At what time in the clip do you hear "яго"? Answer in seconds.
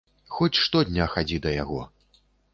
1.63-1.81